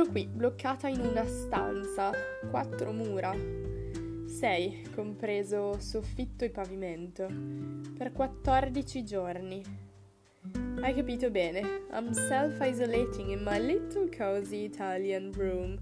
Sono 0.00 0.12
qui, 0.12 0.26
bloccata 0.26 0.88
in 0.88 1.00
una 1.00 1.26
stanza, 1.26 2.10
quattro 2.48 2.90
mura, 2.90 3.36
sei, 4.24 4.82
compreso 4.94 5.78
soffitto 5.78 6.42
e 6.42 6.48
pavimento, 6.48 7.28
per 7.98 8.10
14 8.10 9.04
giorni. 9.04 9.62
Hai 10.80 10.94
capito 10.94 11.30
bene, 11.30 11.60
I'm 11.92 12.12
self-isolating 12.12 13.28
in 13.28 13.42
my 13.42 13.60
little 13.60 14.08
cozy 14.08 14.64
Italian 14.64 15.32
room 15.36 15.78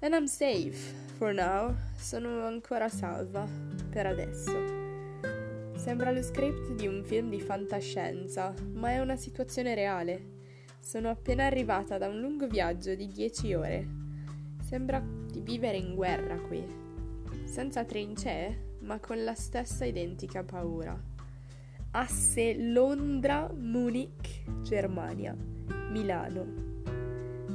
and 0.00 0.12
I'm 0.12 0.26
safe, 0.26 0.92
for 1.16 1.32
now. 1.32 1.74
Sono 1.96 2.44
ancora 2.44 2.90
salva, 2.90 3.48
per 3.88 4.04
adesso. 4.04 4.52
Sembra 5.74 6.10
lo 6.10 6.20
script 6.20 6.72
di 6.72 6.86
un 6.86 7.02
film 7.02 7.30
di 7.30 7.40
fantascienza, 7.40 8.52
ma 8.74 8.90
è 8.90 8.98
una 8.98 9.16
situazione 9.16 9.74
reale. 9.74 10.33
Sono 10.84 11.08
appena 11.08 11.46
arrivata 11.46 11.96
da 11.96 12.08
un 12.08 12.20
lungo 12.20 12.46
viaggio 12.46 12.94
di 12.94 13.08
10 13.08 13.54
ore. 13.54 13.88
Sembra 14.60 15.02
di 15.32 15.40
vivere 15.40 15.78
in 15.78 15.94
guerra 15.94 16.36
qui. 16.36 16.62
Senza 17.46 17.84
trincee, 17.84 18.76
ma 18.80 19.00
con 19.00 19.24
la 19.24 19.32
stessa 19.32 19.86
identica 19.86 20.44
paura. 20.44 20.94
Asse 21.92 22.54
Londra, 22.58 23.50
Munich, 23.50 24.44
Germania, 24.60 25.34
Milano. 25.90 26.44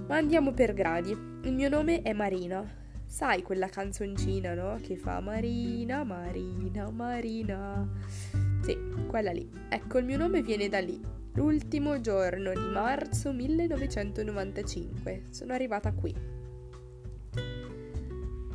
Ma 0.08 0.18
andiamo 0.18 0.52
per 0.52 0.74
gradi. 0.74 1.12
Il 1.12 1.54
mio 1.54 1.70
nome 1.70 2.02
è 2.02 2.14
Marina. 2.14 2.68
Sai 3.06 3.44
quella 3.44 3.70
canzoncina, 3.70 4.56
no? 4.56 4.80
Che 4.82 4.98
fa 4.98 5.20
Marina, 5.20 6.04
Marina, 6.04 6.90
Marina. 6.90 7.88
Sì, 8.64 8.76
quella 9.08 9.32
lì. 9.32 9.48
Ecco, 9.70 10.00
il 10.00 10.06
mio 10.06 10.18
nome 10.18 10.42
viene 10.42 10.68
da 10.68 10.80
lì. 10.80 11.18
L'ultimo 11.40 12.02
giorno 12.02 12.52
di 12.52 12.68
marzo 12.74 13.32
1995. 13.32 15.28
Sono 15.30 15.54
arrivata 15.54 15.94
qui. 15.94 16.14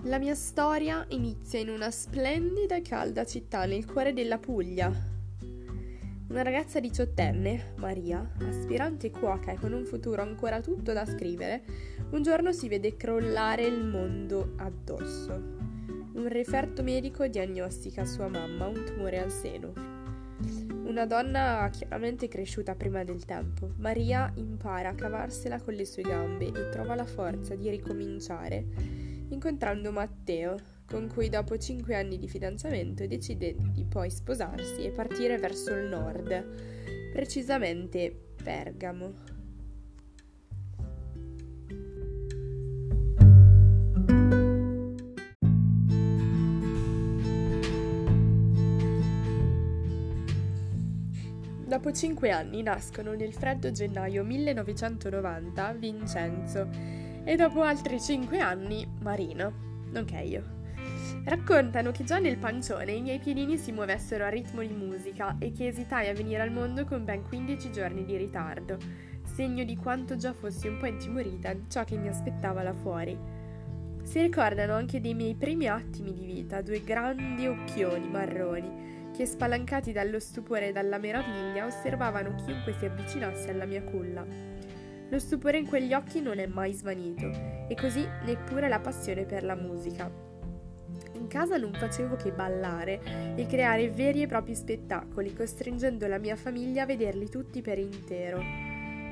La 0.02 0.18
mia 0.18 0.34
storia 0.34 1.06
inizia 1.08 1.60
in 1.60 1.70
una 1.70 1.90
splendida 1.90 2.76
e 2.76 2.82
calda 2.82 3.24
città 3.24 3.64
nel 3.64 3.86
cuore 3.86 4.12
della 4.12 4.36
Puglia, 4.36 4.92
una 6.28 6.42
ragazza 6.42 6.78
diciottenne, 6.78 7.72
Maria, 7.76 8.34
aspirante 8.46 9.10
cuoca 9.10 9.52
e 9.52 9.56
con 9.56 9.72
un 9.72 9.86
futuro 9.86 10.20
ancora 10.20 10.60
tutto 10.60 10.92
da 10.92 11.06
scrivere, 11.06 11.64
un 12.10 12.22
giorno 12.22 12.52
si 12.52 12.68
vede 12.68 12.98
crollare 12.98 13.64
il 13.64 13.82
mondo 13.82 14.52
addosso. 14.56 15.32
Un 15.32 16.28
referto 16.28 16.82
medico 16.82 17.26
diagnostica 17.26 18.02
a 18.02 18.06
sua 18.06 18.28
mamma 18.28 18.66
un 18.66 18.84
tumore 18.84 19.22
al 19.22 19.32
seno. 19.32 19.93
Una 20.84 21.06
donna 21.06 21.68
chiaramente 21.72 22.28
cresciuta 22.28 22.74
prima 22.74 23.04
del 23.04 23.24
tempo, 23.24 23.72
Maria 23.78 24.30
impara 24.36 24.90
a 24.90 24.94
cavarsela 24.94 25.60
con 25.60 25.74
le 25.74 25.84
sue 25.86 26.02
gambe 26.02 26.46
e 26.46 26.68
trova 26.70 26.94
la 26.94 27.06
forza 27.06 27.54
di 27.54 27.68
ricominciare 27.70 29.12
incontrando 29.28 29.90
Matteo, 29.90 30.56
con 30.86 31.08
cui 31.08 31.28
dopo 31.28 31.56
cinque 31.58 31.96
anni 31.96 32.18
di 32.18 32.28
fidanzamento 32.28 33.06
decide 33.06 33.56
di 33.56 33.84
poi 33.84 34.10
sposarsi 34.10 34.84
e 34.84 34.90
partire 34.90 35.38
verso 35.38 35.72
il 35.74 35.88
nord, 35.88 37.10
precisamente 37.12 38.34
Bergamo. 38.42 39.33
Dopo 51.74 51.90
cinque 51.90 52.30
anni 52.30 52.62
nascono 52.62 53.14
nel 53.14 53.32
freddo 53.32 53.72
gennaio 53.72 54.22
1990 54.22 55.72
Vincenzo 55.72 56.68
e 57.24 57.34
dopo 57.34 57.62
altri 57.62 58.00
cinque 58.00 58.38
anni 58.38 58.88
Marina, 59.00 59.52
nonché 59.90 60.20
io. 60.20 60.44
Raccontano 61.24 61.90
che 61.90 62.04
già 62.04 62.20
nel 62.20 62.38
pancione 62.38 62.92
i 62.92 63.02
miei 63.02 63.18
piedini 63.18 63.56
si 63.56 63.72
muovessero 63.72 64.24
a 64.24 64.28
ritmo 64.28 64.60
di 64.60 64.72
musica 64.72 65.34
e 65.40 65.50
che 65.50 65.66
esitai 65.66 66.08
a 66.08 66.14
venire 66.14 66.42
al 66.42 66.52
mondo 66.52 66.84
con 66.84 67.04
ben 67.04 67.26
15 67.26 67.72
giorni 67.72 68.04
di 68.04 68.16
ritardo, 68.16 68.78
segno 69.24 69.64
di 69.64 69.74
quanto 69.74 70.14
già 70.14 70.32
fossi 70.32 70.68
un 70.68 70.78
po' 70.78 70.86
intimorita 70.86 71.52
di 71.54 71.64
ciò 71.68 71.82
che 71.82 71.96
mi 71.96 72.06
aspettava 72.06 72.62
là 72.62 72.72
fuori. 72.72 73.18
Si 74.04 74.20
ricordano 74.20 74.74
anche 74.74 75.00
dei 75.00 75.14
miei 75.14 75.34
primi 75.34 75.66
attimi 75.66 76.12
di 76.12 76.24
vita, 76.24 76.62
due 76.62 76.84
grandi 76.84 77.48
occhioni 77.48 78.08
marroni, 78.08 78.93
che 79.14 79.26
spalancati 79.26 79.92
dallo 79.92 80.18
stupore 80.18 80.68
e 80.68 80.72
dalla 80.72 80.98
meraviglia 80.98 81.66
osservavano 81.66 82.34
chiunque 82.44 82.74
si 82.78 82.86
avvicinasse 82.86 83.50
alla 83.50 83.64
mia 83.64 83.82
culla. 83.82 84.26
Lo 85.08 85.18
stupore 85.18 85.58
in 85.58 85.66
quegli 85.66 85.94
occhi 85.94 86.20
non 86.20 86.38
è 86.38 86.46
mai 86.46 86.72
svanito, 86.72 87.30
e 87.68 87.74
così 87.74 88.06
neppure 88.24 88.68
la 88.68 88.80
passione 88.80 89.24
per 89.24 89.44
la 89.44 89.54
musica 89.54 90.32
in 91.24 91.28
casa 91.28 91.56
non 91.56 91.72
facevo 91.72 92.16
che 92.16 92.32
ballare 92.32 93.00
e 93.34 93.46
creare 93.46 93.90
veri 93.90 94.22
e 94.22 94.26
propri 94.26 94.54
spettacoli, 94.54 95.32
costringendo 95.32 96.06
la 96.06 96.18
mia 96.18 96.36
famiglia 96.36 96.82
a 96.82 96.86
vederli 96.86 97.28
tutti 97.28 97.62
per 97.62 97.78
intero. 97.78 98.42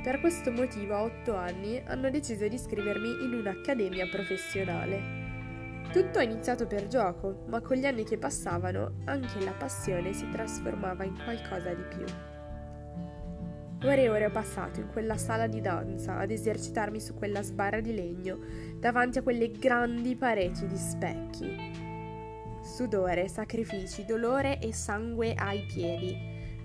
Per 0.02 0.20
questo 0.20 0.50
motivo 0.50 0.94
a 0.94 1.02
otto 1.04 1.34
anni 1.34 1.80
hanno 1.86 2.10
deciso 2.10 2.46
di 2.46 2.56
iscrivermi 2.56 3.24
in 3.24 3.34
un'accademia 3.34 4.08
professionale. 4.08 5.31
Tutto 5.92 6.20
è 6.20 6.24
iniziato 6.24 6.66
per 6.66 6.86
gioco, 6.86 7.44
ma 7.48 7.60
con 7.60 7.76
gli 7.76 7.84
anni 7.84 8.04
che 8.04 8.16
passavano 8.16 9.02
anche 9.04 9.44
la 9.44 9.52
passione 9.52 10.14
si 10.14 10.26
trasformava 10.30 11.04
in 11.04 11.14
qualcosa 11.22 11.74
di 11.74 11.82
più. 11.82 12.04
Ore 13.86 14.02
e 14.02 14.08
ore 14.08 14.24
ho 14.24 14.30
passato 14.30 14.80
in 14.80 14.88
quella 14.90 15.18
sala 15.18 15.46
di 15.46 15.60
danza 15.60 16.16
ad 16.16 16.30
esercitarmi 16.30 16.98
su 16.98 17.12
quella 17.12 17.42
sbarra 17.42 17.80
di 17.80 17.94
legno 17.94 18.38
davanti 18.78 19.18
a 19.18 19.22
quelle 19.22 19.50
grandi 19.50 20.16
pareti 20.16 20.66
di 20.66 20.78
specchi. 20.78 21.56
Sudore, 22.62 23.28
sacrifici, 23.28 24.06
dolore 24.06 24.60
e 24.60 24.72
sangue 24.72 25.34
ai 25.34 25.66
piedi, 25.66 26.16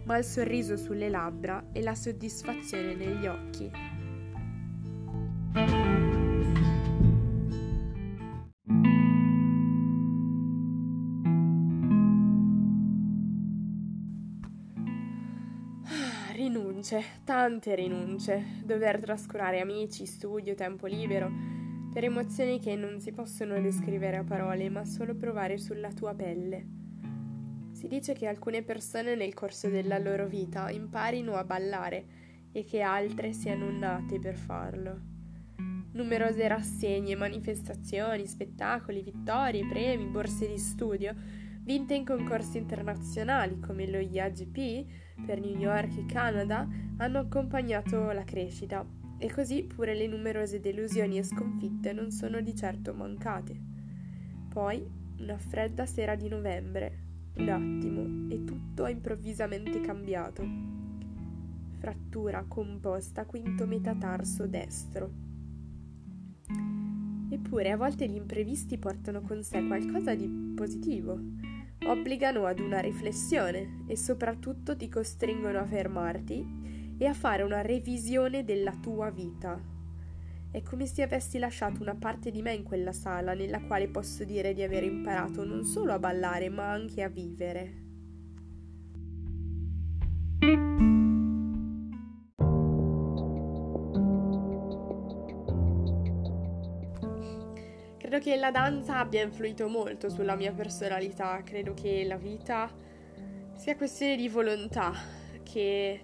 ma 0.05 0.15
il 0.17 0.23
sorriso 0.23 0.77
sulle 0.77 1.09
labbra 1.09 1.65
e 1.73 1.81
la 1.81 1.95
soddisfazione 1.95 2.95
negli 2.95 3.27
occhi. 3.27 3.96
Rinunce, 16.87 17.19
tante 17.25 17.75
rinunce, 17.75 18.45
dover 18.63 19.01
trascurare 19.01 19.59
amici, 19.59 20.05
studio, 20.05 20.55
tempo 20.55 20.87
libero 20.87 21.29
per 21.91 22.05
emozioni 22.05 22.61
che 22.61 22.77
non 22.77 23.01
si 23.01 23.11
possono 23.11 23.59
descrivere 23.59 24.15
a 24.15 24.23
parole, 24.23 24.69
ma 24.69 24.85
solo 24.85 25.13
provare 25.13 25.57
sulla 25.57 25.91
tua 25.91 26.13
pelle. 26.13 26.65
Si 27.73 27.89
dice 27.89 28.13
che 28.13 28.27
alcune 28.27 28.63
persone 28.63 29.15
nel 29.15 29.33
corso 29.33 29.67
della 29.67 29.97
loro 29.97 30.27
vita 30.27 30.69
imparino 30.69 31.33
a 31.33 31.43
ballare 31.43 32.05
e 32.53 32.63
che 32.63 32.79
altre 32.79 33.33
siano 33.33 33.69
nate 33.69 34.17
per 34.17 34.37
farlo. 34.37 34.97
Numerose 35.91 36.47
rassegne, 36.47 37.15
manifestazioni, 37.15 38.25
spettacoli, 38.25 39.01
vittorie, 39.01 39.67
premi, 39.67 40.05
borse 40.05 40.47
di 40.47 40.57
studio, 40.57 41.13
vinte 41.67 41.95
in 41.95 42.05
concorsi 42.05 42.57
internazionali 42.57 43.59
come 43.59 43.89
lo 43.89 43.99
IAGP 43.99 44.85
per 45.25 45.41
New 45.41 45.57
York 45.57 45.97
e 45.97 46.05
Canada, 46.05 46.65
hanno 46.95 47.19
accompagnato 47.19 48.09
la 48.13 48.23
crescita 48.23 48.85
e 49.17 49.29
così 49.29 49.63
pure 49.63 49.93
le 49.93 50.07
numerose 50.07 50.61
delusioni 50.61 51.17
e 51.17 51.23
sconfitte 51.23 51.91
non 51.91 52.09
sono 52.09 52.39
di 52.39 52.55
certo 52.55 52.93
mancate. 52.93 53.59
Poi, 54.47 54.81
una 55.19 55.37
fredda 55.37 55.85
sera 55.85 56.15
di 56.15 56.29
novembre, 56.29 56.99
un 57.35 57.49
attimo 57.49 58.33
e 58.33 58.45
tutto 58.45 58.85
ha 58.85 58.89
improvvisamente 58.89 59.81
cambiato. 59.81 60.47
Frattura 61.79 62.45
composta 62.47 63.25
quinto 63.25 63.67
metatarso 63.67 64.47
destro. 64.47 65.11
Eppure 67.29 67.71
a 67.71 67.75
volte 67.75 68.07
gli 68.07 68.15
imprevisti 68.15 68.77
portano 68.77 69.19
con 69.19 69.43
sé 69.43 69.67
qualcosa 69.67 70.15
di 70.15 70.53
positivo, 70.55 71.19
obbligano 71.87 72.45
ad 72.45 72.59
una 72.59 72.79
riflessione 72.79 73.83
e 73.87 73.95
soprattutto 73.95 74.75
ti 74.75 74.89
costringono 74.89 75.59
a 75.59 75.65
fermarti 75.65 76.95
e 76.97 77.05
a 77.05 77.13
fare 77.13 77.43
una 77.43 77.61
revisione 77.61 78.43
della 78.43 78.75
tua 78.81 79.09
vita. 79.09 79.59
È 80.51 80.61
come 80.63 80.85
se 80.85 81.01
avessi 81.01 81.39
lasciato 81.39 81.81
una 81.81 81.95
parte 81.95 82.29
di 82.29 82.41
me 82.41 82.53
in 82.53 82.63
quella 82.63 82.91
sala 82.91 83.33
nella 83.33 83.61
quale 83.61 83.87
posso 83.87 84.23
dire 84.23 84.53
di 84.53 84.63
aver 84.63 84.83
imparato 84.83 85.45
non 85.45 85.63
solo 85.63 85.93
a 85.93 85.99
ballare 85.99 86.49
ma 86.49 86.71
anche 86.71 87.03
a 87.03 87.09
vivere. 87.09 87.86
Credo 98.07 98.23
che 98.23 98.37
la 98.37 98.51
danza 98.51 98.99
abbia 98.99 99.21
influito 99.21 99.67
molto 99.67 100.07
sulla 100.07 100.35
mia 100.35 100.53
personalità, 100.53 101.41
credo 101.43 101.73
che 101.73 102.05
la 102.05 102.15
vita 102.15 102.73
sia 103.53 103.75
questione 103.75 104.15
di 104.15 104.29
volontà, 104.29 104.93
che 105.43 106.01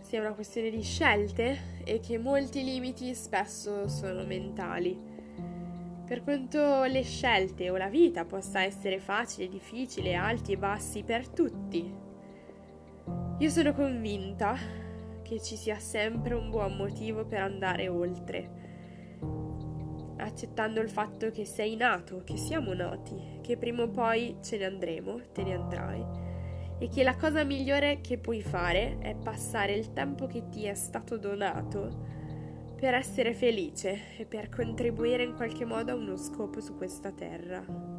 sia 0.00 0.20
una 0.20 0.32
questione 0.32 0.70
di 0.70 0.80
scelte 0.80 1.82
e 1.84 2.00
che 2.00 2.16
molti 2.16 2.64
limiti 2.64 3.14
spesso 3.14 3.86
sono 3.86 4.24
mentali. 4.24 4.98
Per 6.06 6.22
quanto 6.22 6.84
le 6.84 7.02
scelte 7.02 7.68
o 7.68 7.76
la 7.76 7.90
vita 7.90 8.24
possa 8.24 8.62
essere 8.62 8.98
facile, 8.98 9.46
difficile, 9.46 10.14
alti 10.14 10.52
e 10.52 10.56
bassi 10.56 11.02
per 11.02 11.28
tutti, 11.28 11.94
io 13.40 13.50
sono 13.50 13.74
convinta 13.74 14.56
che 15.20 15.38
ci 15.42 15.56
sia 15.56 15.78
sempre 15.78 16.32
un 16.32 16.48
buon 16.48 16.78
motivo 16.78 17.26
per 17.26 17.42
andare 17.42 17.88
oltre, 17.88 18.63
accettando 20.24 20.80
il 20.80 20.90
fatto 20.90 21.30
che 21.30 21.44
sei 21.44 21.76
nato, 21.76 22.22
che 22.24 22.36
siamo 22.36 22.74
nati, 22.74 23.40
che 23.42 23.56
prima 23.56 23.82
o 23.82 23.88
poi 23.88 24.36
ce 24.42 24.58
ne 24.58 24.64
andremo, 24.64 25.20
te 25.32 25.42
ne 25.42 25.54
andrai, 25.54 26.04
e 26.78 26.88
che 26.88 27.02
la 27.02 27.16
cosa 27.16 27.44
migliore 27.44 28.00
che 28.00 28.18
puoi 28.18 28.42
fare 28.42 28.98
è 28.98 29.14
passare 29.14 29.74
il 29.74 29.92
tempo 29.92 30.26
che 30.26 30.48
ti 30.48 30.64
è 30.64 30.74
stato 30.74 31.16
donato 31.16 32.12
per 32.76 32.94
essere 32.94 33.32
felice 33.34 34.16
e 34.18 34.26
per 34.26 34.48
contribuire 34.48 35.22
in 35.22 35.34
qualche 35.34 35.64
modo 35.64 35.92
a 35.92 35.94
uno 35.94 36.16
scopo 36.16 36.60
su 36.60 36.76
questa 36.76 37.12
terra. 37.12 37.93